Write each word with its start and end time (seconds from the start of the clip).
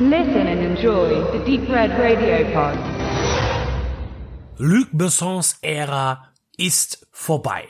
Listen 0.00 0.48
and 0.48 0.60
enjoy 0.60 1.22
the 1.30 1.38
Deep 1.44 1.68
Red 1.68 1.92
Radio 1.92 2.44
Pod. 2.52 2.76
Luc 4.58 4.88
Bessons 4.90 5.56
Ära 5.62 6.32
ist 6.56 7.06
vorbei. 7.12 7.68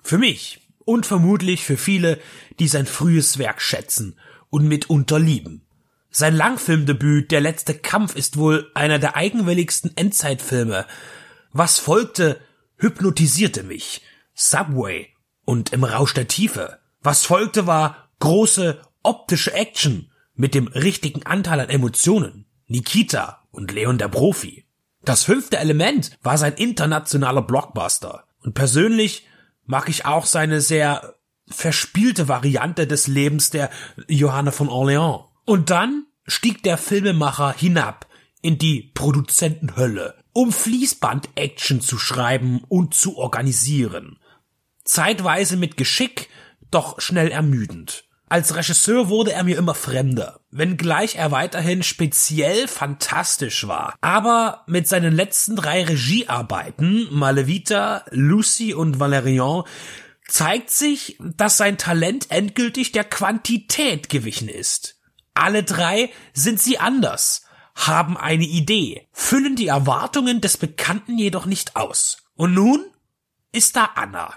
Für 0.00 0.18
mich 0.18 0.60
und 0.84 1.04
vermutlich 1.04 1.64
für 1.64 1.76
viele, 1.76 2.20
die 2.60 2.68
sein 2.68 2.86
frühes 2.86 3.38
Werk 3.38 3.60
schätzen 3.60 4.20
und 4.50 4.68
mitunter 4.68 5.18
lieben. 5.18 5.66
Sein 6.10 6.36
Langfilmdebüt 6.36 7.32
Der 7.32 7.40
letzte 7.40 7.74
Kampf 7.74 8.14
ist 8.14 8.36
wohl 8.36 8.70
einer 8.74 9.00
der 9.00 9.16
eigenwilligsten 9.16 9.96
Endzeitfilme. 9.96 10.86
Was 11.50 11.80
folgte, 11.80 12.40
hypnotisierte 12.76 13.64
mich. 13.64 14.02
Subway 14.32 15.08
und 15.44 15.72
Im 15.72 15.82
Rausch 15.82 16.14
der 16.14 16.28
Tiefe. 16.28 16.78
Was 17.02 17.24
folgte 17.24 17.66
war 17.66 18.10
große 18.20 18.80
optische 19.02 19.52
Action 19.54 20.07
mit 20.38 20.54
dem 20.54 20.68
richtigen 20.68 21.26
Anteil 21.26 21.60
an 21.60 21.68
Emotionen. 21.68 22.46
Nikita 22.68 23.42
und 23.50 23.72
Leon 23.72 23.98
der 23.98 24.08
Profi. 24.08 24.64
Das 25.04 25.24
fünfte 25.24 25.58
Element 25.58 26.16
war 26.22 26.38
sein 26.38 26.54
internationaler 26.54 27.42
Blockbuster. 27.42 28.24
Und 28.42 28.54
persönlich 28.54 29.26
mag 29.66 29.88
ich 29.88 30.06
auch 30.06 30.24
seine 30.24 30.60
sehr 30.60 31.16
verspielte 31.48 32.28
Variante 32.28 32.86
des 32.86 33.06
Lebens 33.06 33.50
der 33.50 33.70
Johanna 34.06 34.52
von 34.52 34.68
Orléans. 34.68 35.24
Und 35.44 35.70
dann 35.70 36.06
stieg 36.26 36.62
der 36.62 36.78
Filmemacher 36.78 37.52
hinab 37.52 38.06
in 38.40 38.58
die 38.58 38.92
Produzentenhölle, 38.94 40.14
um 40.32 40.52
Fließband-Action 40.52 41.80
zu 41.80 41.98
schreiben 41.98 42.62
und 42.68 42.94
zu 42.94 43.16
organisieren. 43.16 44.18
Zeitweise 44.84 45.56
mit 45.56 45.76
Geschick, 45.76 46.28
doch 46.70 47.00
schnell 47.00 47.30
ermüdend. 47.30 48.07
Als 48.30 48.54
Regisseur 48.54 49.08
wurde 49.08 49.32
er 49.32 49.44
mir 49.44 49.56
immer 49.56 49.74
fremder, 49.74 50.40
wenngleich 50.50 51.16
er 51.16 51.30
weiterhin 51.30 51.82
speziell 51.82 52.68
fantastisch 52.68 53.66
war. 53.66 53.94
Aber 54.00 54.64
mit 54.66 54.86
seinen 54.86 55.14
letzten 55.14 55.56
drei 55.56 55.84
Regiearbeiten, 55.84 57.08
Malevita, 57.10 58.04
Lucy 58.10 58.74
und 58.74 59.00
Valerian, 59.00 59.64
zeigt 60.26 60.70
sich, 60.70 61.16
dass 61.20 61.56
sein 61.56 61.78
Talent 61.78 62.30
endgültig 62.30 62.92
der 62.92 63.04
Quantität 63.04 64.10
gewichen 64.10 64.48
ist. 64.48 65.00
Alle 65.32 65.62
drei 65.62 66.10
sind 66.34 66.60
sie 66.60 66.78
anders, 66.78 67.46
haben 67.74 68.16
eine 68.16 68.44
Idee, 68.44 69.08
füllen 69.12 69.56
die 69.56 69.68
Erwartungen 69.68 70.40
des 70.40 70.58
Bekannten 70.58 71.16
jedoch 71.16 71.46
nicht 71.46 71.76
aus. 71.76 72.18
Und 72.34 72.52
nun 72.52 72.84
ist 73.52 73.76
da 73.76 73.90
Anna. 73.94 74.34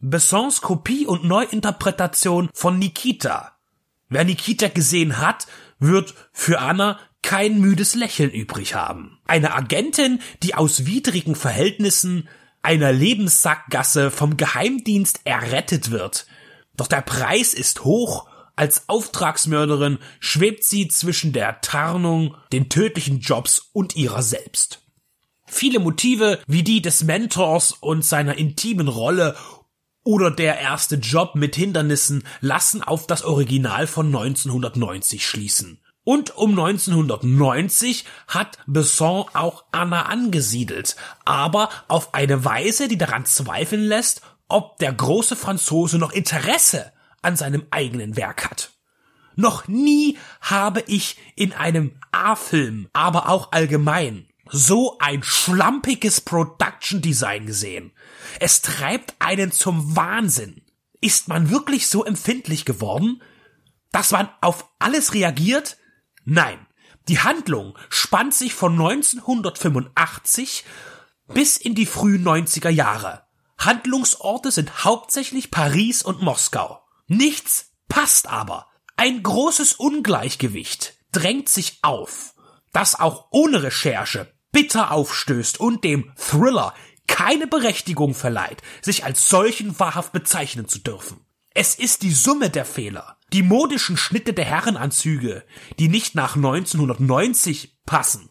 Bessons 0.00 0.62
Kopie 0.62 1.06
und 1.06 1.24
Neuinterpretation 1.24 2.48
von 2.54 2.78
Nikita. 2.78 3.52
Wer 4.08 4.24
Nikita 4.24 4.68
gesehen 4.68 5.18
hat, 5.18 5.46
wird 5.78 6.14
für 6.32 6.60
Anna 6.60 6.98
kein 7.22 7.60
müdes 7.60 7.94
Lächeln 7.94 8.30
übrig 8.30 8.74
haben. 8.74 9.18
Eine 9.26 9.54
Agentin, 9.54 10.20
die 10.42 10.54
aus 10.54 10.86
widrigen 10.86 11.34
Verhältnissen 11.34 12.28
einer 12.62 12.92
Lebenssackgasse 12.92 14.10
vom 14.10 14.38
Geheimdienst 14.38 15.20
errettet 15.24 15.90
wird. 15.90 16.26
Doch 16.76 16.86
der 16.86 17.02
Preis 17.02 17.52
ist 17.52 17.84
hoch, 17.84 18.26
als 18.56 18.88
Auftragsmörderin 18.88 19.98
schwebt 20.18 20.64
sie 20.64 20.88
zwischen 20.88 21.34
der 21.34 21.60
Tarnung, 21.60 22.36
den 22.52 22.70
tödlichen 22.70 23.20
Jobs 23.20 23.70
und 23.72 23.96
ihrer 23.96 24.22
selbst. 24.22 24.80
Viele 25.46 25.78
Motive 25.78 26.38
wie 26.46 26.62
die 26.62 26.80
des 26.80 27.04
Mentors 27.04 27.72
und 27.72 28.04
seiner 28.04 28.38
intimen 28.38 28.88
Rolle 28.88 29.36
oder 30.04 30.30
der 30.30 30.58
erste 30.58 30.96
Job 30.96 31.34
mit 31.34 31.56
Hindernissen 31.56 32.24
lassen 32.40 32.82
auf 32.82 33.06
das 33.06 33.22
Original 33.22 33.86
von 33.86 34.06
1990 34.06 35.26
schließen. 35.26 35.80
Und 36.02 36.36
um 36.36 36.58
1990 36.58 38.04
hat 38.26 38.58
Besson 38.66 39.26
auch 39.34 39.64
Anna 39.70 40.06
angesiedelt, 40.06 40.96
aber 41.24 41.68
auf 41.88 42.14
eine 42.14 42.44
Weise, 42.44 42.88
die 42.88 42.98
daran 42.98 43.26
zweifeln 43.26 43.82
lässt, 43.82 44.22
ob 44.48 44.78
der 44.78 44.92
große 44.92 45.36
Franzose 45.36 45.98
noch 45.98 46.12
Interesse 46.12 46.92
an 47.22 47.36
seinem 47.36 47.66
eigenen 47.70 48.16
Werk 48.16 48.50
hat. 48.50 48.72
Noch 49.36 49.68
nie 49.68 50.18
habe 50.40 50.82
ich 50.86 51.16
in 51.36 51.52
einem 51.52 51.92
A-Film, 52.12 52.88
aber 52.92 53.28
auch 53.28 53.52
allgemein, 53.52 54.26
so 54.52 54.98
ein 54.98 55.22
schlampiges 55.22 56.20
Production 56.20 57.00
Design 57.00 57.46
gesehen. 57.46 57.92
Es 58.38 58.62
treibt 58.62 59.14
einen 59.18 59.52
zum 59.52 59.96
Wahnsinn. 59.96 60.62
Ist 61.00 61.28
man 61.28 61.50
wirklich 61.50 61.88
so 61.88 62.04
empfindlich 62.04 62.64
geworden, 62.64 63.22
dass 63.92 64.10
man 64.10 64.28
auf 64.40 64.68
alles 64.78 65.14
reagiert? 65.14 65.78
Nein. 66.24 66.66
Die 67.08 67.20
Handlung 67.20 67.76
spannt 67.88 68.34
sich 68.34 68.54
von 68.54 68.72
1985 68.72 70.64
bis 71.28 71.56
in 71.56 71.74
die 71.74 71.86
frühen 71.86 72.24
90er 72.24 72.68
Jahre. 72.68 73.24
Handlungsorte 73.58 74.50
sind 74.50 74.84
hauptsächlich 74.84 75.50
Paris 75.50 76.02
und 76.02 76.22
Moskau. 76.22 76.82
Nichts 77.06 77.72
passt 77.88 78.28
aber. 78.28 78.66
Ein 78.96 79.22
großes 79.22 79.74
Ungleichgewicht 79.74 80.94
drängt 81.12 81.48
sich 81.48 81.78
auf, 81.82 82.34
das 82.72 82.98
auch 82.98 83.28
ohne 83.30 83.62
Recherche 83.62 84.32
bitter 84.52 84.90
aufstößt 84.90 85.60
und 85.60 85.84
dem 85.84 86.12
Thriller 86.16 86.74
keine 87.06 87.46
Berechtigung 87.46 88.14
verleiht, 88.14 88.62
sich 88.82 89.04
als 89.04 89.28
solchen 89.28 89.78
wahrhaft 89.78 90.12
bezeichnen 90.12 90.68
zu 90.68 90.78
dürfen. 90.78 91.20
Es 91.52 91.74
ist 91.74 92.02
die 92.02 92.12
Summe 92.12 92.48
der 92.48 92.64
Fehler, 92.64 93.16
die 93.32 93.42
modischen 93.42 93.96
Schnitte 93.96 94.32
der 94.32 94.44
Herrenanzüge, 94.44 95.44
die 95.78 95.88
nicht 95.88 96.14
nach 96.14 96.36
1990 96.36 97.78
passen, 97.84 98.30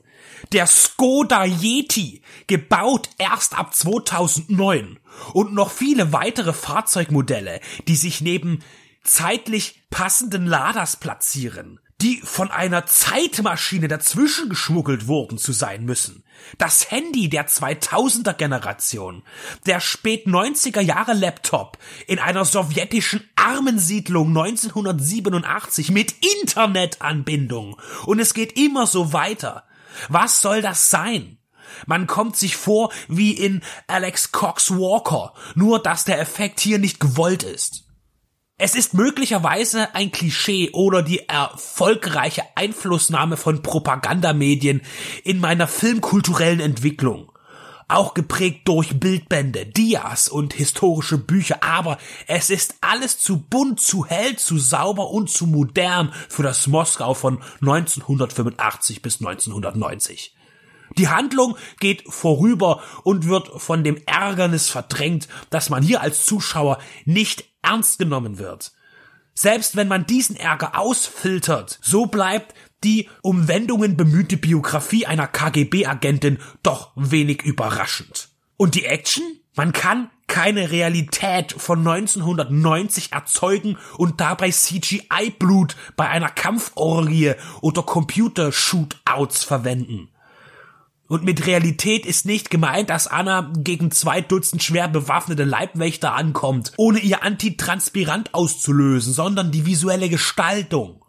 der 0.54 0.68
Skoda 0.68 1.44
Yeti, 1.44 2.22
gebaut 2.48 3.10
erst 3.18 3.58
ab 3.58 3.76
2009 3.76 5.00
und 5.34 5.54
noch 5.54 5.72
viele 5.72 6.14
weitere 6.14 6.54
Fahrzeugmodelle, 6.54 7.60
die 7.88 7.96
sich 7.96 8.22
neben 8.22 8.64
zeitlich 9.04 9.84
passenden 9.90 10.46
Laders 10.46 10.96
platzieren, 10.96 11.80
die 12.02 12.22
von 12.24 12.50
einer 12.50 12.86
Zeitmaschine 12.86 13.88
dazwischen 13.88 14.50
geschmuggelt 14.50 15.08
wurden 15.08 15.38
zu 15.38 15.52
sein 15.52 15.84
müssen. 15.84 16.24
Das 16.58 16.90
Handy 16.90 17.30
der 17.30 17.48
2000er 17.48 18.34
Generation, 18.34 19.24
der 19.66 19.82
spät 19.82 20.26
90er 20.26 20.80
Jahre 20.80 21.14
Laptop 21.14 21.78
in 22.08 22.20
einer 22.20 22.46
sowjetischen 22.46 23.30
Armensiedlung 23.36 24.30
1987 24.30 25.92
mit 25.92 26.16
Internetanbindung. 26.42 27.76
Und 28.06 28.20
es 28.20 28.34
geht 28.34 28.58
immer 28.58 28.88
so 28.88 29.12
weiter. 29.12 29.66
Was 30.08 30.42
soll 30.42 30.62
das 30.62 30.90
sein? 30.90 31.38
Man 31.86 32.08
kommt 32.08 32.36
sich 32.36 32.56
vor 32.56 32.92
wie 33.08 33.34
in 33.34 33.62
Alex 33.88 34.32
Cox 34.32 34.72
Walker, 34.72 35.34
nur 35.56 35.82
dass 35.82 36.06
der 36.06 36.20
Effekt 36.20 36.60
hier 36.60 36.80
nicht 36.80 37.00
gewollt 37.00 37.44
ist. 37.44 37.89
Es 38.62 38.76
ist 38.76 38.94
möglicherweise 38.94 39.96
ein 39.96 40.12
Klischee 40.12 40.72
oder 40.74 41.02
die 41.02 41.30
erfolgreiche 41.30 42.44
Einflussnahme 42.56 43.38
von 43.38 43.62
Propagandamedien 43.62 44.82
in 45.24 45.40
meiner 45.40 45.66
filmkulturellen 45.66 46.60
Entwicklung. 46.60 47.32
Auch 47.88 48.14
geprägt 48.14 48.68
durch 48.68 49.00
Bildbände, 49.00 49.66
Dias 49.66 50.28
und 50.28 50.54
historische 50.54 51.18
Bücher, 51.18 51.64
aber 51.64 52.00
es 52.28 52.50
ist 52.50 52.76
alles 52.82 53.18
zu 53.18 53.40
bunt, 53.40 53.80
zu 53.80 54.06
hell, 54.06 54.36
zu 54.36 54.60
sauber 54.60 55.10
und 55.10 55.30
zu 55.30 55.48
modern 55.48 56.12
für 56.28 56.44
das 56.44 56.68
Moskau 56.68 57.14
von 57.14 57.42
1985 57.62 59.02
bis 59.02 59.22
1990. 59.22 60.36
Die 60.98 61.10
Handlung 61.10 61.56
geht 61.80 62.04
vorüber 62.08 62.82
und 63.04 63.28
wird 63.28 63.50
von 63.62 63.84
dem 63.84 63.98
Ärgernis 64.06 64.70
verdrängt, 64.70 65.28
dass 65.50 65.70
man 65.70 65.84
hier 65.84 66.02
als 66.02 66.26
Zuschauer 66.26 66.80
nicht 67.06 67.46
ernst 67.62 68.00
genommen 68.00 68.40
wird. 68.40 68.72
Selbst 69.34 69.76
wenn 69.76 69.88
man 69.88 70.06
diesen 70.06 70.36
Ärger 70.36 70.78
ausfiltert, 70.78 71.80
so 71.82 72.08
bleibt 72.08 72.54
die 72.84 73.10
um 73.22 73.48
Wendungen 73.48 73.98
bemühte 73.98 74.38
Biografie 74.38 75.06
einer 75.06 75.28
KGB-Agentin 75.28 76.40
doch 76.64 76.92
wenig 76.96 77.44
überraschend. 77.44 78.30
Und 78.58 78.76
die 78.76 78.86
Action? 78.86 79.24
Man 79.56 79.74
kann 79.74 80.10
keine 80.28 80.72
Realität 80.72 81.54
von 81.54 81.80
1990 81.80 83.12
erzeugen 83.12 83.78
und 83.98 84.22
dabei 84.22 84.52
CGI-Blut 84.52 85.76
bei 85.98 86.08
einer 86.08 86.30
Kampforgie 86.30 87.34
oder 87.62 87.84
Computer-Shootouts 87.84 89.44
verwenden. 89.44 90.10
Und 91.10 91.24
mit 91.24 91.48
Realität 91.48 92.06
ist 92.06 92.28
nicht 92.28 92.52
gemeint, 92.52 92.92
dass 92.92 93.08
Anna 93.08 93.52
gegen 93.58 93.90
zwei 93.90 94.22
Dutzend 94.22 94.62
schwer 94.62 94.88
bewaffnete 94.88 95.44
Leibwächter 95.44 96.14
ankommt, 96.14 96.72
ohne 96.78 97.00
ihr 97.00 97.24
Antitranspirant 97.24 98.36
auszulösen, 98.36 99.12
sondern 99.12 99.52
die 99.52 99.66
visuelle 99.66 100.08
Gestaltung. 100.08 101.04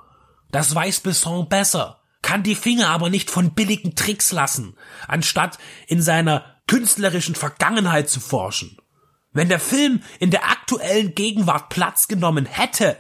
Das 0.51 0.75
weiß 0.75 1.01
Besson 1.01 1.51
besser, 1.51 2.01
kann 2.23 2.43
die 2.43 2.55
Finger 2.55 2.89
aber 2.89 3.11
nicht 3.11 3.31
von 3.31 3.53
billigen 3.53 3.95
Tricks 3.95 4.33
lassen, 4.33 4.75
anstatt 5.07 5.59
in 5.87 6.01
seiner 6.01 6.47
künstlerischen 6.67 7.35
Vergangenheit 7.35 8.09
zu 8.09 8.21
forschen. 8.21 8.79
Wenn 9.33 9.51
der 9.51 9.61
Film 9.61 10.03
in 10.19 10.31
der 10.31 10.49
aktuellen 10.49 11.15
Gegenwart 11.15 11.69
Platz 11.69 12.09
genommen 12.09 12.47
hätte, 12.47 12.97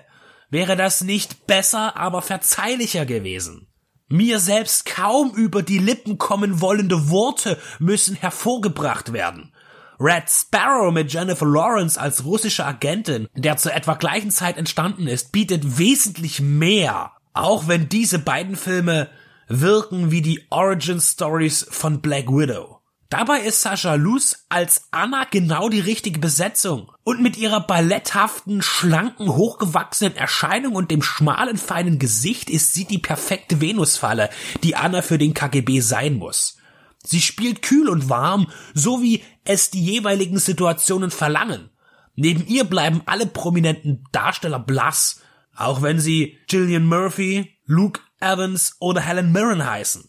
wäre 0.50 0.76
das 0.76 1.00
nicht 1.00 1.46
besser, 1.46 1.96
aber 1.96 2.20
verzeihlicher 2.20 3.06
gewesen. 3.06 3.69
Mir 4.12 4.40
selbst 4.40 4.86
kaum 4.86 5.30
über 5.36 5.62
die 5.62 5.78
Lippen 5.78 6.18
kommen 6.18 6.60
wollende 6.60 7.10
Worte 7.10 7.56
müssen 7.78 8.16
hervorgebracht 8.16 9.12
werden. 9.12 9.52
Red 10.00 10.28
Sparrow 10.28 10.92
mit 10.92 11.12
Jennifer 11.12 11.46
Lawrence 11.46 12.00
als 12.00 12.24
russische 12.24 12.66
Agentin, 12.66 13.28
der 13.36 13.56
zur 13.56 13.72
etwa 13.72 13.94
gleichen 13.94 14.32
Zeit 14.32 14.56
entstanden 14.56 15.06
ist, 15.06 15.30
bietet 15.30 15.78
wesentlich 15.78 16.40
mehr. 16.40 17.12
Auch 17.34 17.68
wenn 17.68 17.88
diese 17.88 18.18
beiden 18.18 18.56
Filme 18.56 19.08
wirken 19.46 20.10
wie 20.10 20.22
die 20.22 20.44
Origin 20.50 21.00
Stories 21.00 21.64
von 21.70 22.00
Black 22.00 22.26
Widow. 22.28 22.79
Dabei 23.10 23.40
ist 23.40 23.60
Sascha 23.60 23.94
Luz 23.94 24.46
als 24.50 24.86
Anna 24.92 25.24
genau 25.28 25.68
die 25.68 25.80
richtige 25.80 26.20
Besetzung. 26.20 26.92
Und 27.02 27.20
mit 27.20 27.36
ihrer 27.36 27.60
balletthaften, 27.60 28.62
schlanken, 28.62 29.34
hochgewachsenen 29.34 30.14
Erscheinung 30.14 30.76
und 30.76 30.92
dem 30.92 31.02
schmalen, 31.02 31.56
feinen 31.56 31.98
Gesicht 31.98 32.48
ist 32.48 32.72
sie 32.72 32.84
die 32.84 32.98
perfekte 32.98 33.60
Venusfalle, 33.60 34.30
die 34.62 34.76
Anna 34.76 35.02
für 35.02 35.18
den 35.18 35.34
KGB 35.34 35.80
sein 35.80 36.14
muss. 36.14 36.56
Sie 37.02 37.20
spielt 37.20 37.62
kühl 37.62 37.88
und 37.88 38.08
warm, 38.08 38.46
so 38.74 39.02
wie 39.02 39.24
es 39.42 39.70
die 39.70 39.84
jeweiligen 39.84 40.38
Situationen 40.38 41.10
verlangen. 41.10 41.70
Neben 42.14 42.46
ihr 42.46 42.62
bleiben 42.62 43.02
alle 43.06 43.26
prominenten 43.26 44.04
Darsteller 44.12 44.60
blass, 44.60 45.20
auch 45.56 45.82
wenn 45.82 45.98
sie 45.98 46.38
Gillian 46.46 46.86
Murphy, 46.86 47.56
Luke 47.66 48.00
Evans 48.20 48.76
oder 48.78 49.00
Helen 49.00 49.32
Mirren 49.32 49.68
heißen. 49.68 50.08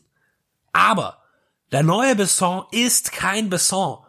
Aber 0.71 1.20
der 1.71 1.83
neue 1.83 2.15
Besson 2.17 2.63
ist 2.71 3.13
kein 3.13 3.49
Besson. 3.49 3.99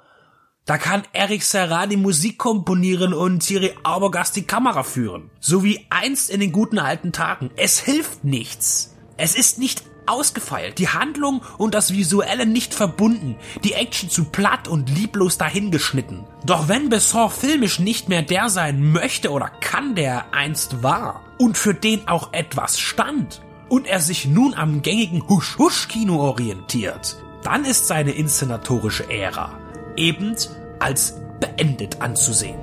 Da 0.65 0.79
kann 0.79 1.03
Eric 1.13 1.43
Serra 1.45 1.87
die 1.87 1.97
Musik 1.97 2.39
komponieren 2.39 3.15
und 3.15 3.41
Thierry 3.41 3.73
Arbogast 3.85 4.35
die 4.35 4.43
Kamera 4.43 4.83
führen. 4.83 5.31
So 5.39 5.63
wie 5.63 5.87
einst 5.91 6.31
in 6.31 6.41
den 6.41 6.51
guten 6.51 6.79
alten 6.79 7.13
Tagen. 7.13 7.51
Es 7.57 7.79
hilft 7.79 8.25
nichts. 8.25 8.97
Es 9.17 9.37
ist 9.37 9.59
nicht 9.59 9.85
ausgefeilt, 10.07 10.79
die 10.79 10.89
Handlung 10.89 11.43
und 11.59 11.75
das 11.75 11.93
Visuelle 11.93 12.47
nicht 12.47 12.75
verbunden, 12.75 13.37
die 13.63 13.75
Action 13.75 14.11
zu 14.11 14.25
platt 14.25 14.67
und 14.67 14.91
lieblos 14.91 15.39
dahingeschnitten. 15.39 16.25
Doch 16.45 16.67
wenn 16.67 16.89
Besson 16.89 17.31
filmisch 17.31 17.79
nicht 17.79 18.09
mehr 18.09 18.23
der 18.23 18.49
sein 18.49 18.91
möchte 18.91 19.31
oder 19.31 19.49
kann, 19.49 19.95
der 19.95 20.13
er 20.13 20.35
einst 20.35 20.83
war, 20.83 21.23
und 21.39 21.57
für 21.57 21.75
den 21.75 22.09
auch 22.09 22.33
etwas 22.33 22.81
stand, 22.81 23.43
und 23.69 23.87
er 23.87 24.01
sich 24.01 24.27
nun 24.27 24.55
am 24.55 24.83
gängigen 24.83 25.29
Husch-Husch-Kino 25.29 26.19
orientiert, 26.19 27.17
dann 27.43 27.65
ist 27.65 27.87
seine 27.87 28.13
inszenatorische 28.13 29.11
Ära 29.11 29.59
eben 29.97 30.37
als 30.79 31.21
beendet 31.41 32.01
anzusehen. 32.01 32.59